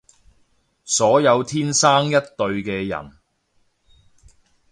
[0.83, 3.15] 所有天生一對嘅人